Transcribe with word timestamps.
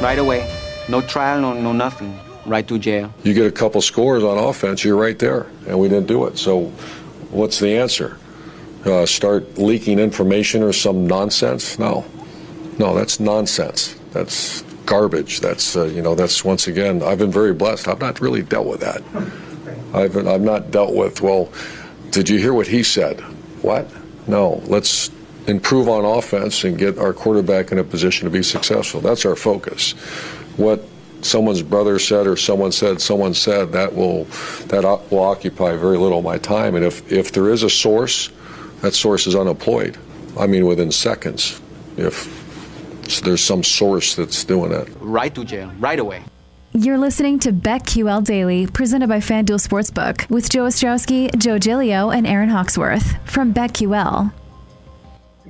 Right 0.00 0.18
away. 0.18 0.48
No 0.88 1.00
trial, 1.00 1.40
no, 1.40 1.52
no 1.54 1.72
nothing. 1.72 2.18
Right 2.46 2.66
to 2.68 2.78
jail. 2.78 3.12
You 3.24 3.34
get 3.34 3.46
a 3.46 3.52
couple 3.52 3.80
scores 3.82 4.22
on 4.22 4.38
offense, 4.38 4.84
you're 4.84 4.96
right 4.96 5.18
there, 5.18 5.46
and 5.66 5.78
we 5.78 5.88
didn't 5.88 6.06
do 6.06 6.24
it. 6.26 6.38
So, 6.38 6.66
what's 7.30 7.58
the 7.58 7.76
answer? 7.76 8.16
Uh, 8.86 9.04
start 9.04 9.58
leaking 9.58 9.98
information 9.98 10.62
or 10.62 10.72
some 10.72 11.06
nonsense? 11.06 11.78
No, 11.78 12.06
no, 12.78 12.94
that's 12.94 13.18
nonsense. 13.18 13.96
That's 14.12 14.62
garbage. 14.86 15.40
That's 15.40 15.76
uh, 15.76 15.86
you 15.86 16.00
know, 16.00 16.14
that's 16.14 16.44
once 16.44 16.68
again. 16.68 17.02
I've 17.02 17.18
been 17.18 17.32
very 17.32 17.52
blessed. 17.52 17.88
I've 17.88 18.00
not 18.00 18.20
really 18.20 18.42
dealt 18.42 18.66
with 18.66 18.80
that. 18.80 19.02
I've 19.92 20.16
I've 20.16 20.40
not 20.40 20.70
dealt 20.70 20.94
with. 20.94 21.20
Well, 21.20 21.52
did 22.10 22.28
you 22.28 22.38
hear 22.38 22.54
what 22.54 22.68
he 22.68 22.82
said? 22.82 23.20
What? 23.62 23.90
No. 24.28 24.62
Let's 24.66 25.10
improve 25.48 25.88
on 25.88 26.04
offense 26.04 26.64
and 26.64 26.78
get 26.78 26.98
our 26.98 27.12
quarterback 27.12 27.72
in 27.72 27.78
a 27.78 27.84
position 27.84 28.24
to 28.26 28.30
be 28.30 28.42
successful. 28.42 29.00
That's 29.00 29.24
our 29.24 29.36
focus. 29.36 29.92
What 30.56 30.84
someone's 31.22 31.62
brother 31.62 31.98
said 31.98 32.26
or 32.26 32.36
someone 32.36 32.70
said 32.70 33.00
someone 33.00 33.34
said 33.34 33.72
that 33.72 33.92
will 33.92 34.24
that 34.68 34.84
will 35.10 35.18
occupy 35.18 35.74
very 35.76 35.98
little 35.98 36.18
of 36.18 36.24
my 36.24 36.38
time 36.38 36.76
and 36.76 36.84
if 36.84 37.10
if 37.10 37.32
there 37.32 37.48
is 37.50 37.64
a 37.64 37.70
source 37.70 38.30
that 38.82 38.94
source 38.94 39.26
is 39.26 39.34
unemployed 39.34 39.98
i 40.38 40.46
mean 40.46 40.64
within 40.64 40.92
seconds 40.92 41.60
if 41.96 42.38
there's 43.24 43.42
some 43.42 43.64
source 43.64 44.14
that's 44.14 44.44
doing 44.44 44.70
it 44.70 44.88
Right 45.08 45.34
to 45.34 45.44
jail. 45.44 45.72
Right 45.78 45.98
away. 45.98 46.22
You're 46.74 46.98
listening 46.98 47.38
to 47.40 47.52
BetQL 47.52 48.24
Daily, 48.24 48.66
presented 48.66 49.08
by 49.08 49.18
FanDuel 49.18 49.58
Sportsbook, 49.58 50.28
with 50.28 50.50
Joe 50.50 50.64
Ostrowski, 50.64 51.34
Joe 51.38 51.58
Gilio, 51.58 52.14
and 52.14 52.26
Aaron 52.26 52.50
Hawksworth 52.50 53.16
from 53.28 53.54
BetQL. 53.54 54.30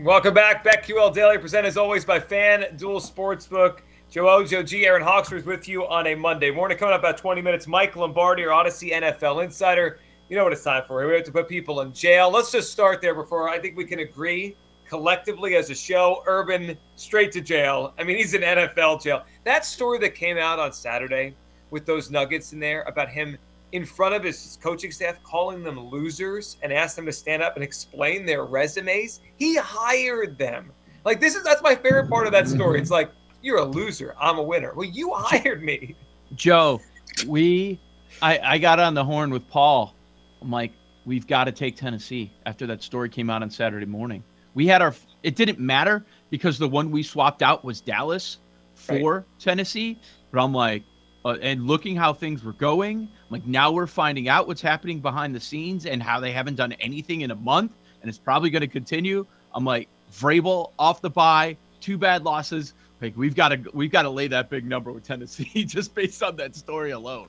Welcome 0.02 0.32
back. 0.32 0.64
BetQL 0.64 1.12
Daily, 1.12 1.38
presented 1.38 1.66
as 1.66 1.76
always 1.76 2.04
by 2.04 2.20
FanDuel 2.20 3.02
Sportsbook. 3.02 3.80
Joe 4.08 4.28
O, 4.28 4.44
Joe 4.44 4.62
G, 4.62 4.86
Aaron 4.86 5.02
Hawksworth 5.02 5.44
with 5.44 5.66
you 5.66 5.88
on 5.88 6.06
a 6.06 6.14
Monday 6.14 6.52
morning. 6.52 6.78
Coming 6.78 6.94
up 6.94 7.00
about 7.00 7.18
20 7.18 7.42
minutes, 7.42 7.66
Mike 7.66 7.96
Lombardi, 7.96 8.46
our 8.46 8.64
Audacy 8.64 8.92
NFL 8.92 9.42
insider. 9.42 9.98
You 10.28 10.36
know 10.36 10.44
what 10.44 10.52
it's 10.52 10.62
time 10.62 10.84
for. 10.86 11.04
We 11.04 11.14
have 11.14 11.24
to 11.24 11.32
put 11.32 11.48
people 11.48 11.80
in 11.80 11.92
jail. 11.92 12.30
Let's 12.30 12.52
just 12.52 12.70
start 12.70 13.00
there 13.00 13.16
before 13.16 13.48
I 13.48 13.58
think 13.58 13.76
we 13.76 13.84
can 13.84 13.98
agree 13.98 14.56
collectively 14.88 15.56
as 15.56 15.68
a 15.68 15.74
show. 15.74 16.22
Urban 16.28 16.78
straight 16.94 17.32
to 17.32 17.40
jail. 17.40 17.92
I 17.98 18.04
mean, 18.04 18.18
he's 18.18 18.34
in 18.34 18.42
NFL 18.42 19.02
jail. 19.02 19.24
That 19.42 19.64
story 19.64 19.98
that 19.98 20.14
came 20.14 20.38
out 20.38 20.60
on 20.60 20.72
Saturday 20.72 21.34
with 21.70 21.86
those 21.86 22.08
nuggets 22.08 22.52
in 22.52 22.60
there 22.60 22.82
about 22.82 23.08
him 23.08 23.36
in 23.72 23.84
front 23.84 24.14
of 24.14 24.24
his 24.24 24.58
coaching 24.62 24.90
staff 24.90 25.22
calling 25.22 25.62
them 25.62 25.78
losers 25.78 26.56
and 26.62 26.72
asked 26.72 26.96
them 26.96 27.06
to 27.06 27.12
stand 27.12 27.42
up 27.42 27.54
and 27.54 27.62
explain 27.62 28.24
their 28.24 28.44
resumes. 28.44 29.20
He 29.36 29.56
hired 29.56 30.38
them. 30.38 30.72
Like 31.04 31.20
this 31.20 31.34
is 31.34 31.44
that's 31.44 31.62
my 31.62 31.74
favorite 31.74 32.08
part 32.08 32.26
of 32.26 32.32
that 32.32 32.48
story. 32.48 32.80
It's 32.80 32.90
like 32.90 33.10
you're 33.42 33.58
a 33.58 33.64
loser. 33.64 34.14
I'm 34.18 34.38
a 34.38 34.42
winner. 34.42 34.72
Well, 34.74 34.88
you 34.88 35.12
hired 35.14 35.62
me. 35.62 35.94
Joe, 36.34 36.80
we, 37.26 37.80
I, 38.20 38.38
I 38.38 38.58
got 38.58 38.78
on 38.80 38.94
the 38.94 39.04
horn 39.04 39.30
with 39.30 39.48
Paul. 39.48 39.94
I'm 40.42 40.50
like, 40.50 40.72
we've 41.04 41.26
got 41.26 41.44
to 41.44 41.52
take 41.52 41.76
Tennessee 41.76 42.32
after 42.46 42.66
that 42.66 42.82
story 42.82 43.08
came 43.08 43.30
out 43.30 43.42
on 43.42 43.50
Saturday 43.50 43.86
morning. 43.86 44.22
We 44.54 44.66
had 44.66 44.82
our, 44.82 44.94
it 45.22 45.36
didn't 45.36 45.58
matter 45.58 46.04
because 46.30 46.58
the 46.58 46.68
one 46.68 46.90
we 46.90 47.02
swapped 47.02 47.42
out 47.42 47.64
was 47.64 47.80
Dallas 47.80 48.38
for 48.74 49.24
Tennessee. 49.38 49.98
But 50.30 50.42
I'm 50.42 50.52
like, 50.52 50.82
uh, 51.28 51.36
and 51.42 51.66
looking 51.66 51.94
how 51.94 52.12
things 52.12 52.42
were 52.42 52.54
going, 52.54 53.08
like 53.30 53.46
now 53.46 53.70
we're 53.70 53.86
finding 53.86 54.28
out 54.28 54.46
what's 54.46 54.62
happening 54.62 55.00
behind 55.00 55.34
the 55.34 55.40
scenes 55.40 55.84
and 55.84 56.02
how 56.02 56.18
they 56.20 56.32
haven't 56.32 56.54
done 56.54 56.72
anything 56.74 57.20
in 57.20 57.30
a 57.30 57.36
month, 57.36 57.72
and 58.00 58.08
it's 58.08 58.18
probably 58.18 58.48
going 58.50 58.62
to 58.62 58.68
continue. 58.68 59.26
I'm 59.54 59.64
like, 59.64 59.88
Vrabel 60.12 60.72
off 60.78 61.02
the 61.02 61.10
bye, 61.10 61.56
two 61.80 61.98
bad 61.98 62.24
losses. 62.24 62.72
Like 63.02 63.14
we've 63.16 63.34
got 63.34 63.50
to 63.50 63.62
we've 63.74 63.92
got 63.92 64.02
to 64.02 64.10
lay 64.10 64.26
that 64.28 64.48
big 64.48 64.64
number 64.64 64.90
with 64.90 65.04
Tennessee 65.04 65.64
just 65.66 65.94
based 65.94 66.22
on 66.22 66.36
that 66.36 66.56
story 66.56 66.92
alone. 66.92 67.28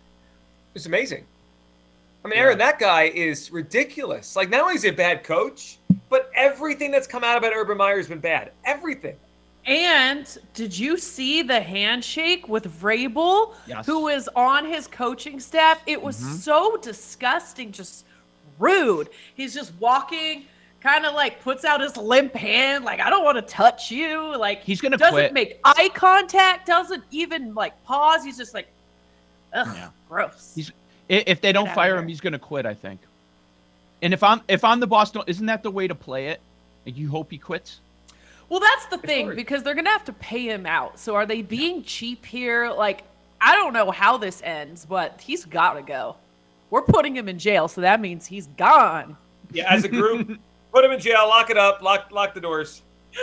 It's 0.75 0.85
amazing. 0.85 1.25
I 2.23 2.27
mean, 2.27 2.37
Aaron, 2.37 2.57
that 2.57 2.79
guy 2.79 3.03
is 3.03 3.49
ridiculous. 3.51 4.35
Like, 4.35 4.49
not 4.49 4.61
only 4.61 4.75
is 4.75 4.83
he 4.83 4.89
a 4.89 4.93
bad 4.93 5.23
coach, 5.23 5.77
but 6.09 6.29
everything 6.35 6.91
that's 6.91 7.07
come 7.07 7.23
out 7.23 7.37
about 7.37 7.53
Urban 7.55 7.77
Meyer 7.77 7.97
has 7.97 8.07
been 8.07 8.19
bad. 8.19 8.51
Everything. 8.65 9.15
And 9.69 10.37
did 10.55 10.77
you 10.77 10.97
see 10.97 11.43
the 11.43 11.61
handshake 11.61 12.49
with 12.49 12.65
Vrabel, 12.81 13.53
Yes. 13.67 13.85
who 13.85 14.01
was 14.05 14.27
on 14.35 14.65
his 14.65 14.87
coaching 14.87 15.39
staff? 15.39 15.79
It 15.85 16.01
was 16.01 16.19
Mhm. 16.19 16.37
so 16.39 16.77
disgusting, 16.77 17.71
just 17.71 18.03
rude. 18.57 19.09
He's 19.35 19.53
just 19.53 19.71
walking, 19.79 20.45
kind 20.81 21.05
of 21.05 21.13
like 21.13 21.43
puts 21.43 21.65
out 21.65 21.81
his 21.81 21.95
limp 21.97 22.33
hand, 22.33 22.83
like 22.83 22.99
I 22.99 23.11
don't 23.11 23.23
want 23.23 23.35
to 23.35 23.43
touch 23.43 23.91
you. 23.91 24.35
Like 24.35 24.63
He's 24.63 24.81
gonna 24.81 24.97
doesn't 24.97 25.13
quit. 25.13 25.33
make 25.33 25.59
eye 25.63 25.89
contact, 25.93 26.65
doesn't 26.65 27.03
even 27.11 27.53
like 27.53 27.73
pause. 27.83 28.23
He's 28.25 28.37
just 28.37 28.55
like, 28.55 28.67
ugh, 29.53 29.67
Yeah. 29.75 29.89
gross. 30.09 30.51
He's 30.55 30.71
if 31.09 31.41
they 31.41 31.51
don't 31.51 31.71
fire 31.73 31.95
him, 31.97 32.07
he's 32.07 32.21
going 32.21 32.33
to 32.33 32.39
quit. 32.39 32.65
I 32.67 32.73
think. 32.73 32.99
And 34.01 34.13
if 34.13 34.23
I'm 34.23 34.41
if 34.47 34.63
I'm 34.63 34.79
the 34.79 34.87
boss, 34.87 35.11
don't, 35.11 35.27
isn't 35.29 35.45
that 35.45 35.61
the 35.61 35.71
way 35.71 35.87
to 35.87 35.95
play 35.95 36.27
it? 36.29 36.39
Like 36.87 36.97
you 36.97 37.07
hope 37.09 37.29
he 37.29 37.37
quits. 37.37 37.79
Well, 38.49 38.59
that's 38.59 38.85
the 38.87 38.97
thing 38.97 39.25
hard. 39.25 39.35
because 39.35 39.63
they're 39.63 39.75
gonna 39.75 39.89
have 39.91 40.05
to 40.05 40.13
pay 40.13 40.49
him 40.49 40.65
out. 40.65 40.99
So 40.99 41.15
are 41.15 41.25
they 41.25 41.41
being 41.41 41.83
cheap 41.83 42.25
here? 42.25 42.69
Like, 42.69 43.03
I 43.39 43.55
don't 43.55 43.73
know 43.73 43.91
how 43.91 44.17
this 44.17 44.41
ends, 44.43 44.85
but 44.85 45.21
he's 45.21 45.45
got 45.45 45.73
to 45.75 45.81
go. 45.81 46.15
We're 46.71 46.81
putting 46.81 47.15
him 47.15 47.29
in 47.29 47.39
jail, 47.39 47.67
so 47.67 47.81
that 47.81 48.01
means 48.01 48.25
he's 48.27 48.47
gone. 48.57 49.15
Yeah, 49.51 49.71
as 49.73 49.83
a 49.85 49.87
group, 49.87 50.37
put 50.73 50.83
him 50.85 50.91
in 50.91 50.99
jail, 50.99 51.27
lock 51.27 51.49
it 51.49 51.57
up, 51.57 51.81
lock 51.81 52.11
lock 52.11 52.33
the 52.33 52.41
doors. 52.41 52.81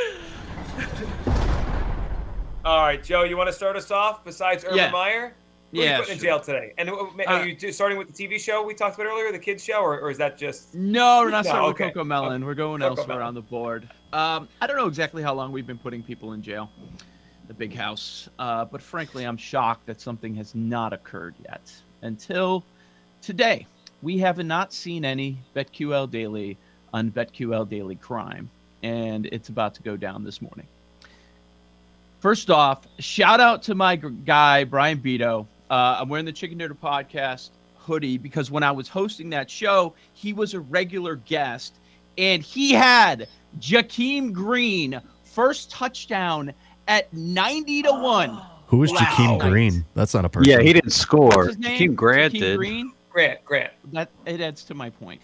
All 2.64 2.80
right, 2.84 3.02
Joe, 3.02 3.22
you 3.22 3.36
want 3.36 3.48
to 3.48 3.52
start 3.52 3.76
us 3.76 3.90
off? 3.92 4.24
Besides 4.24 4.64
Urban 4.64 4.76
Yeah. 4.78 4.90
Meyer, 4.90 5.34
who 5.70 5.78
are 5.80 5.82
you 5.84 5.88
Yeah, 5.88 5.98
putting 6.00 6.14
in 6.14 6.18
jail 6.20 6.40
today? 6.40 6.72
And 6.78 6.90
uh, 6.90 6.94
are 7.28 7.34
Uh, 7.42 7.44
you 7.44 7.54
just 7.54 7.76
starting 7.78 7.96
with 7.96 8.12
the 8.12 8.26
TV 8.28 8.40
show 8.40 8.64
we 8.64 8.74
talked 8.74 8.96
about 8.96 9.06
earlier, 9.06 9.30
the 9.30 9.38
kids 9.38 9.62
show, 9.62 9.78
or, 9.82 10.00
or 10.00 10.10
is 10.10 10.18
that 10.18 10.36
just? 10.36 10.74
No, 10.74 11.20
we're 11.22 11.30
not 11.30 11.44
No, 11.44 11.50
starting 11.50 11.70
okay. 11.70 11.84
with 11.86 11.94
CoComelon. 11.94 12.44
We're 12.44 12.54
going 12.54 12.80
Coco 12.80 12.96
elsewhere 12.96 13.18
Melon. 13.18 13.28
on 13.28 13.34
the 13.34 13.42
board. 13.42 13.88
Um, 14.16 14.48
I 14.62 14.66
don't 14.66 14.78
know 14.78 14.86
exactly 14.86 15.22
how 15.22 15.34
long 15.34 15.52
we've 15.52 15.66
been 15.66 15.76
putting 15.76 16.02
people 16.02 16.32
in 16.32 16.40
jail, 16.40 16.70
the 17.48 17.52
big 17.52 17.74
house. 17.74 18.30
Uh, 18.38 18.64
but 18.64 18.80
frankly, 18.80 19.24
I'm 19.24 19.36
shocked 19.36 19.84
that 19.84 20.00
something 20.00 20.34
has 20.36 20.54
not 20.54 20.94
occurred 20.94 21.34
yet 21.44 21.70
until 22.00 22.64
today. 23.20 23.66
We 24.00 24.16
have 24.20 24.42
not 24.42 24.72
seen 24.72 25.04
any 25.04 25.36
BetQL 25.54 26.10
Daily 26.10 26.56
on 26.94 27.10
BetQL 27.10 27.68
Daily 27.68 27.96
Crime, 27.96 28.48
and 28.82 29.26
it's 29.26 29.50
about 29.50 29.74
to 29.74 29.82
go 29.82 29.98
down 29.98 30.24
this 30.24 30.40
morning. 30.40 30.66
First 32.20 32.48
off, 32.48 32.86
shout 32.98 33.38
out 33.38 33.62
to 33.64 33.74
my 33.74 33.96
guy 33.96 34.64
Brian 34.64 34.96
Beto. 34.96 35.46
Uh, 35.68 35.98
I'm 36.00 36.08
wearing 36.08 36.24
the 36.24 36.32
Chicken 36.32 36.56
Dinner 36.56 36.74
Podcast 36.74 37.50
hoodie 37.76 38.16
because 38.16 38.50
when 38.50 38.62
I 38.62 38.72
was 38.72 38.88
hosting 38.88 39.28
that 39.30 39.50
show, 39.50 39.92
he 40.14 40.32
was 40.32 40.54
a 40.54 40.60
regular 40.60 41.16
guest, 41.16 41.74
and 42.18 42.42
he 42.42 42.72
had 42.72 43.28
Jakeem 43.60 44.32
Green 44.32 45.00
first 45.24 45.70
touchdown 45.70 46.52
at 46.88 47.12
90 47.12 47.82
to 47.82 47.92
one. 47.92 48.40
Who 48.68 48.82
is 48.82 48.90
Wow. 48.92 48.98
Jakeem 48.98 49.40
Green? 49.50 49.84
That's 49.94 50.14
not 50.14 50.24
a 50.24 50.28
person. 50.28 50.50
Yeah, 50.50 50.60
he 50.60 50.72
didn't 50.72 50.90
score. 50.90 51.28
What's 51.28 51.46
his 51.48 51.58
name? 51.58 51.92
Keem 51.92 51.94
Grant 51.94 52.34
Jakeem 52.34 52.40
did. 52.40 52.56
Green. 52.56 52.92
Grant, 53.10 53.44
Grant. 53.44 53.72
That 53.92 54.10
it 54.26 54.40
adds 54.40 54.64
to 54.64 54.74
my 54.74 54.90
point. 54.90 55.20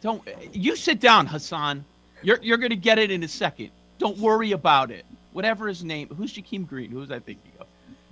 Don't 0.00 0.22
you 0.52 0.76
sit 0.76 1.00
down, 1.00 1.26
Hassan. 1.26 1.84
You're 2.22 2.38
you're 2.42 2.58
gonna 2.58 2.76
get 2.76 2.98
it 2.98 3.10
in 3.10 3.22
a 3.24 3.28
second. 3.28 3.70
Don't 3.98 4.18
worry 4.18 4.52
about 4.52 4.90
it. 4.90 5.04
Whatever 5.32 5.66
his 5.68 5.82
name. 5.82 6.08
Who's 6.08 6.32
Jakeem 6.34 6.66
Green? 6.68 6.90
Who 6.90 6.98
was 6.98 7.10
I 7.10 7.18
thinking 7.18 7.50
of? 7.60 7.66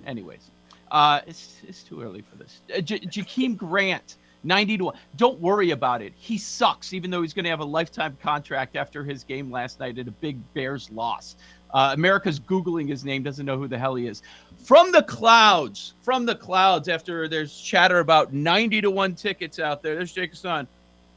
Anyways, 0.05 0.49
uh, 0.91 1.21
it's 1.27 1.57
it's 1.67 1.83
too 1.83 2.01
early 2.01 2.21
for 2.21 2.35
this. 2.37 2.61
Uh, 2.75 2.81
J- 2.81 2.99
Jakeem 2.99 3.55
Grant 3.55 4.15
90 4.43 4.77
to 4.77 4.83
1. 4.85 4.95
Don't 5.17 5.39
worry 5.39 5.71
about 5.71 6.01
it. 6.01 6.13
He 6.15 6.37
sucks, 6.37 6.93
even 6.93 7.11
though 7.11 7.21
he's 7.21 7.33
going 7.33 7.45
to 7.45 7.49
have 7.49 7.59
a 7.59 7.65
lifetime 7.65 8.17
contract 8.21 8.75
after 8.75 9.03
his 9.03 9.23
game 9.23 9.51
last 9.51 9.79
night 9.79 9.97
at 9.97 10.07
a 10.07 10.11
big 10.11 10.37
Bears 10.53 10.91
loss. 10.91 11.35
Uh, 11.73 11.91
America's 11.93 12.39
Googling 12.39 12.87
his 12.87 13.03
name, 13.03 13.23
doesn't 13.23 13.45
know 13.45 13.57
who 13.57 13.67
the 13.67 13.77
hell 13.77 13.95
he 13.95 14.07
is. 14.07 14.21
From 14.63 14.91
the 14.91 15.03
clouds, 15.03 15.93
from 16.01 16.25
the 16.25 16.35
clouds, 16.35 16.87
after 16.87 17.27
there's 17.27 17.59
chatter 17.59 17.99
about 17.99 18.31
90 18.31 18.81
to 18.81 18.91
1 18.91 19.15
tickets 19.15 19.59
out 19.59 19.81
there, 19.81 19.95
there's 19.95 20.13
Jake 20.13 20.31
Hassan. 20.31 20.67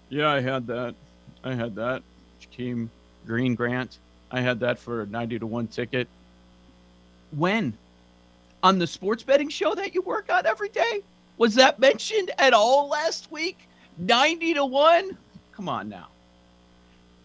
Yeah, 0.08 0.28
I 0.28 0.40
had 0.40 0.66
that. 0.68 0.94
I 1.44 1.54
had 1.54 1.74
that. 1.76 2.02
Jakeem 2.40 2.88
Green 3.26 3.54
Grant. 3.54 3.98
I 4.30 4.40
had 4.40 4.60
that 4.60 4.78
for 4.78 5.02
a 5.02 5.06
90 5.06 5.40
to 5.40 5.46
1 5.46 5.66
ticket. 5.68 6.08
When? 7.36 7.76
On 8.62 8.78
the 8.78 8.86
sports 8.86 9.22
betting 9.22 9.48
show 9.48 9.74
that 9.74 9.94
you 9.94 10.02
work 10.02 10.30
on 10.30 10.46
every 10.46 10.70
day? 10.70 11.02
Was 11.38 11.54
that 11.54 11.78
mentioned 11.78 12.30
at 12.38 12.52
all 12.52 12.88
last 12.88 13.30
week? 13.30 13.68
90 13.98 14.54
to 14.54 14.64
1? 14.64 15.16
Come 15.52 15.68
on 15.68 15.88
now. 15.88 16.08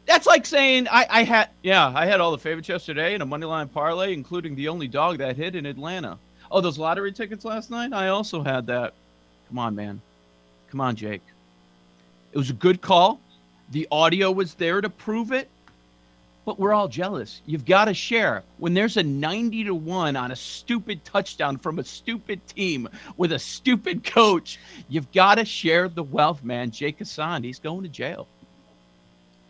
That's 0.05 0.25
like 0.25 0.45
saying 0.45 0.87
I, 0.89 1.05
I 1.09 1.23
had 1.23 1.49
yeah, 1.61 1.91
I 1.95 2.05
had 2.05 2.19
all 2.19 2.31
the 2.31 2.37
favorites 2.37 2.67
yesterday 2.67 3.13
in 3.13 3.21
a 3.21 3.25
money 3.25 3.45
line 3.45 3.67
parlay, 3.69 4.13
including 4.13 4.55
the 4.55 4.67
only 4.67 4.87
dog 4.87 5.19
that 5.19 5.37
hit 5.37 5.55
in 5.55 5.65
Atlanta. 5.65 6.17
Oh, 6.49 6.59
those 6.59 6.77
lottery 6.77 7.13
tickets 7.13 7.45
last 7.45 7.69
night? 7.69 7.93
I 7.93 8.09
also 8.09 8.43
had 8.43 8.67
that. 8.67 8.93
Come 9.47 9.59
on, 9.59 9.75
man. 9.75 10.01
Come 10.69 10.81
on, 10.81 10.95
Jake. 10.95 11.21
It 12.33 12.37
was 12.37 12.49
a 12.49 12.53
good 12.53 12.81
call. 12.81 13.21
The 13.71 13.87
audio 13.91 14.31
was 14.31 14.53
there 14.55 14.81
to 14.81 14.89
prove 14.89 15.31
it. 15.31 15.49
But 16.43 16.59
we're 16.59 16.73
all 16.73 16.87
jealous. 16.87 17.41
You've 17.45 17.65
got 17.65 17.85
to 17.85 17.93
share. 17.93 18.43
When 18.57 18.73
there's 18.73 18.97
a 18.97 19.03
90 19.03 19.65
to 19.65 19.75
1 19.75 20.15
on 20.15 20.31
a 20.31 20.35
stupid 20.35 21.05
touchdown 21.05 21.57
from 21.57 21.77
a 21.77 21.83
stupid 21.83 22.45
team 22.47 22.89
with 23.15 23.31
a 23.31 23.39
stupid 23.39 24.03
coach, 24.03 24.59
you've 24.89 25.11
got 25.11 25.35
to 25.35 25.45
share 25.45 25.87
the 25.87 26.03
wealth, 26.03 26.43
man. 26.43 26.71
Jake 26.71 26.97
Hassan, 26.97 27.43
he's 27.43 27.59
going 27.59 27.83
to 27.83 27.89
jail. 27.89 28.27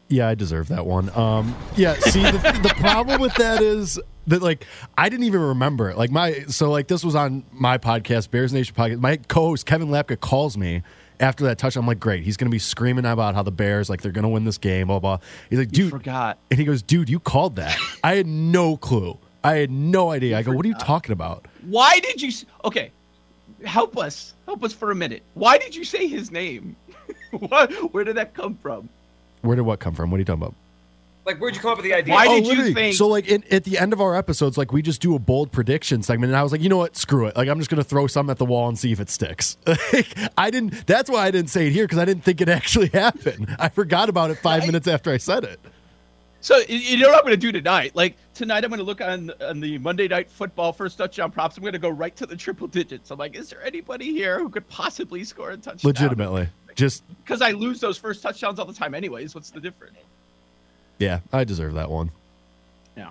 Yeah, 0.10 0.28
I 0.28 0.36
deserve 0.36 0.68
that 0.68 0.86
one. 0.86 1.10
Um, 1.18 1.56
yeah, 1.78 1.94
see, 1.94 2.22
the, 2.22 2.60
the 2.62 2.74
problem 2.80 3.22
with 3.22 3.34
that 3.36 3.62
is 3.62 3.98
that 4.28 4.42
like 4.42 4.68
I 4.98 5.08
didn't 5.08 5.26
even 5.26 5.40
remember 5.40 5.90
it. 5.90 5.98
Like 5.98 6.12
my 6.12 6.42
so 6.50 6.70
like 6.70 6.90
this 6.90 7.04
was 7.04 7.16
on 7.16 7.46
my 7.54 7.78
podcast, 7.78 8.30
Bears 8.30 8.52
Nation 8.52 8.76
podcast. 8.76 9.00
My 9.00 9.16
co-host 9.16 9.66
Kevin 9.66 9.88
Lapka 9.88 10.20
calls 10.20 10.58
me 10.58 10.84
after 11.22 11.44
that 11.46 11.58
touch. 11.58 11.76
I'm 11.78 11.88
like, 11.88 12.00
great, 12.00 12.24
he's 12.24 12.36
gonna 12.38 12.50
be 12.50 12.60
screaming 12.60 13.06
about 13.06 13.36
how 13.36 13.44
the 13.44 13.52
Bears 13.52 13.90
like 13.90 14.02
they're 14.02 14.12
gonna 14.12 14.30
win 14.30 14.44
this 14.44 14.58
game. 14.58 14.88
Blah 14.88 15.00
blah. 15.00 15.20
He's 15.50 15.60
like, 15.60 15.70
dude, 15.70 15.86
You 15.86 15.90
forgot. 15.92 16.38
and 16.50 16.60
he 16.60 16.66
goes, 16.66 16.82
dude, 16.82 17.10
you 17.10 17.20
called 17.20 17.56
that. 17.58 17.78
I 18.04 18.16
had 18.16 18.28
no 18.28 18.76
clue. 18.78 19.18
I 19.44 19.56
had 19.56 19.72
no 19.72 20.12
idea. 20.12 20.38
I 20.38 20.44
go, 20.44 20.52
what 20.52 20.66
are 20.66 20.70
you 20.70 20.76
talking 20.76 21.14
about? 21.14 21.48
Why 21.64 22.00
did 22.00 22.22
you? 22.22 22.28
s- 22.30 22.46
Okay, 22.66 22.92
help 23.66 23.98
us. 23.98 24.34
Help 24.46 24.64
us 24.64 24.74
for 24.74 24.92
a 24.92 24.96
minute. 24.96 25.24
Why 25.34 25.58
did 25.58 25.76
you 25.76 25.84
say 25.84 26.08
his 26.08 26.30
name? 26.32 26.76
what, 27.32 27.72
where 27.94 28.04
did 28.04 28.18
that 28.18 28.34
come 28.34 28.56
from? 28.56 28.90
Where 29.42 29.56
did 29.56 29.64
what 29.64 29.80
come 29.80 29.96
from? 29.96 30.12
What 30.12 30.18
are 30.18 30.20
you 30.20 30.26
talking 30.26 30.44
about? 30.44 30.56
Like, 31.24 31.38
where'd 31.38 31.54
you 31.56 31.62
come 31.62 31.72
up 31.72 31.78
with 31.78 31.86
the 31.86 31.94
idea? 31.94 32.14
Why 32.16 32.26
oh, 32.28 32.42
did 32.42 32.58
you 32.58 32.74
think- 32.74 32.96
So, 32.96 33.08
like, 33.08 33.28
in, 33.28 33.44
at 33.52 33.64
the 33.64 33.78
end 33.78 33.94
of 33.94 34.02
our 34.02 34.16
episodes, 34.16 34.58
like, 34.58 34.72
we 34.74 34.82
just 34.82 35.02
do 35.02 35.14
a 35.16 35.20
bold 35.20 35.52
prediction 35.52 36.02
segment, 36.02 36.32
and 36.32 36.38
I 36.38 36.42
was 36.42 36.52
like, 36.52 36.62
you 36.62 36.70
know 36.70 36.78
what? 36.78 36.98
Screw 36.98 37.28
it. 37.28 37.36
Like, 37.38 37.48
I'm 37.48 37.60
just 37.60 37.70
gonna 37.70 37.84
throw 37.84 38.08
something 38.08 38.32
at 38.32 38.40
the 38.40 38.46
wall 38.46 38.68
and 38.68 38.78
see 38.78 38.92
if 38.92 39.00
it 39.00 39.10
sticks. 39.10 39.58
Like, 39.94 40.08
I 40.38 40.50
didn't. 40.50 40.88
That's 40.88 41.10
why 41.10 41.26
I 41.28 41.32
didn't 41.32 41.50
say 41.52 41.68
it 41.68 41.74
here 41.74 41.84
because 41.86 42.00
I 42.00 42.06
didn't 42.06 42.24
think 42.24 42.42
it 42.42 42.50
actually 42.50 42.88
happened. 42.94 43.56
I 43.60 43.70
forgot 43.70 44.10
about 44.10 44.32
it 44.32 44.36
five 44.40 44.66
minutes 44.66 44.88
after 44.88 45.12
I 45.12 45.18
said 45.18 45.44
it. 45.44 45.60
So 46.40 46.58
you- 46.68 46.78
you 46.78 46.98
know 46.98 47.10
what 47.10 47.18
I'm 47.18 47.22
going 47.24 47.34
to 47.34 47.38
do 47.38 47.52
tonight? 47.52 47.96
Like 47.96 48.16
tonight, 48.34 48.64
I'm 48.64 48.70
going 48.72 48.80
to 48.80 48.84
look 48.86 49.02
on 49.02 49.32
on 49.42 49.60
the 49.60 49.78
Monday 49.78 50.08
Night 50.08 50.32
Football 50.32 50.74
first 50.74 50.98
touchdown 50.98 51.30
props. 51.32 51.56
I'm 51.58 51.62
going 51.62 51.74
to 51.74 51.80
go 51.80 51.90
right 51.90 52.16
to 52.16 52.26
the 52.26 52.36
triple 52.36 52.68
digits. 52.68 53.12
I'm 53.12 53.20
like, 53.20 53.36
is 53.36 53.50
there 53.52 53.64
anybody 53.64 54.12
here 54.12 54.40
who 54.40 54.50
could 54.50 54.68
possibly 54.70 55.24
score 55.24 55.52
a 55.52 55.58
touchdown? 55.58 55.90
Legitimately, 55.90 56.50
just 56.74 57.04
because 57.24 57.44
I 57.44 57.52
lose 57.52 57.80
those 57.80 57.98
first 58.00 58.24
touchdowns 58.24 58.58
all 58.58 58.66
the 58.66 58.74
time, 58.74 58.96
anyways. 58.96 59.36
What's 59.36 59.52
the 59.52 59.60
difference? 59.62 59.98
Yeah, 61.02 61.20
I 61.34 61.44
deserve 61.44 61.74
that 61.74 61.90
one. 61.90 62.12
Yeah. 62.96 63.10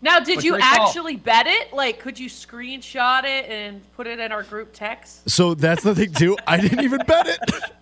Now, 0.00 0.18
did 0.20 0.36
But 0.36 0.44
you 0.44 0.52
great 0.52 0.62
call. 0.64 0.86
actually 0.86 1.16
bet 1.16 1.46
it? 1.46 1.72
Like, 1.72 1.98
could 1.98 2.18
you 2.18 2.28
screenshot 2.28 3.24
it 3.24 3.46
and 3.50 3.80
put 3.96 4.06
it 4.06 4.18
in 4.20 4.32
our 4.32 4.42
group 4.42 4.70
text? 4.72 5.28
So 5.28 5.54
that's 5.54 5.82
the 5.82 5.94
thing 5.94 6.12
too. 6.12 6.36
I 6.46 6.58
didn't 6.58 6.80
even 6.82 7.00
bet 7.06 7.26
it. 7.26 7.38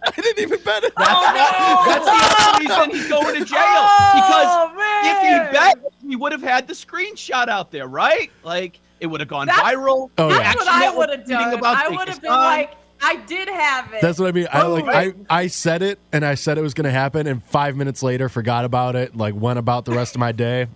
I 0.06 0.10
didn't 0.10 0.38
even 0.40 0.62
bet 0.64 0.82
it. 0.84 0.92
That's 0.96 1.10
oh, 1.10 2.04
the 2.04 2.52
only 2.54 2.66
reason 2.66 2.90
he's 2.90 3.08
going 3.08 3.34
to 3.38 3.44
jail. 3.44 3.58
Oh, 3.60 4.70
because 4.74 5.06
if 5.06 5.22
man. 5.22 5.46
he 5.46 5.52
bet, 5.52 5.92
he 6.08 6.16
would 6.16 6.32
have 6.32 6.42
had 6.42 6.66
the 6.66 6.74
screenshot 6.74 7.48
out 7.48 7.70
there, 7.70 7.86
right? 7.86 8.30
Like 8.42 8.80
it 9.00 9.06
would 9.06 9.20
have 9.20 9.28
gone 9.28 9.46
That's- 9.46 9.74
viral. 9.74 10.10
Oh, 10.18 10.28
The 10.28 10.34
yeah. 10.36 10.42
That's 10.54 10.56
what 10.56 10.68
I 10.68 10.96
would 10.96 11.10
have 11.10 11.26
done. 11.26 11.54
about 11.54 11.76
I 11.76 11.88
would 11.88 12.08
have 12.08 12.20
been 12.20 12.30
Hassan. 12.30 12.44
like, 12.44 12.74
I 13.02 13.16
did 13.16 13.48
have 13.48 13.92
it. 13.92 14.00
That's 14.00 14.18
what 14.18 14.28
I 14.28 14.32
mean. 14.32 14.48
I 14.52 14.62
Oh, 14.62 14.74
like 14.74 15.16
I 15.30 15.42
I 15.42 15.46
said 15.46 15.82
it 15.82 15.98
and 16.12 16.24
I 16.24 16.34
said 16.34 16.58
it 16.58 16.62
was 16.62 16.74
going 16.74 16.84
to 16.84 16.90
happen, 16.90 17.26
and 17.26 17.42
five 17.42 17.76
minutes 17.76 18.02
later 18.02 18.28
forgot 18.28 18.64
about 18.64 18.96
it. 18.96 19.16
Like 19.16 19.34
went 19.34 19.58
about 19.58 19.84
the 19.84 19.92
rest 19.92 20.14
of 20.14 20.20
my 20.20 20.32
day. 20.32 20.66